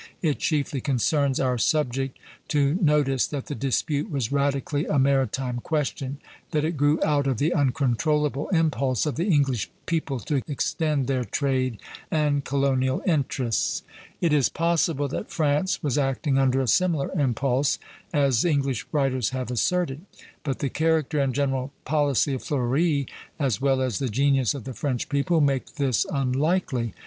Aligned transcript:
It 0.23 0.39
chiefly 0.39 0.81
concerns 0.81 1.39
our 1.39 1.59
subject 1.59 2.17
to 2.47 2.73
notice 2.81 3.27
that 3.27 3.45
the 3.45 3.53
dispute 3.53 4.09
was 4.09 4.31
radically 4.31 4.87
a 4.87 4.97
maritime 4.97 5.59
question, 5.59 6.17
that 6.49 6.65
it 6.65 6.75
grew 6.75 6.99
out 7.03 7.27
of 7.27 7.37
the 7.37 7.53
uncontrollable 7.53 8.49
impulse 8.49 9.05
of 9.05 9.13
the 9.15 9.27
English 9.29 9.69
people 9.85 10.19
to 10.21 10.41
extend 10.47 11.05
their 11.05 11.23
trade 11.23 11.77
and 12.09 12.43
colonial 12.43 13.03
interests. 13.05 13.83
It 14.21 14.33
is 14.33 14.49
possible 14.49 15.07
that 15.09 15.29
France 15.29 15.83
was 15.83 15.99
acting 15.99 16.39
under 16.39 16.61
a 16.61 16.67
similar 16.67 17.11
impulse, 17.11 17.77
as 18.11 18.43
English 18.43 18.87
writers 18.91 19.29
have 19.29 19.51
asserted; 19.51 20.01
but 20.41 20.57
the 20.57 20.69
character 20.69 21.19
and 21.19 21.35
general 21.35 21.73
policy 21.85 22.33
of 22.33 22.41
Fleuri, 22.43 23.05
as 23.37 23.61
well 23.61 23.83
as 23.83 23.99
the 23.99 24.09
genius 24.09 24.55
of 24.55 24.63
the 24.63 24.73
French 24.73 25.09
people, 25.09 25.41
make 25.41 25.75
this 25.75 26.07
unlikely. 26.11 26.95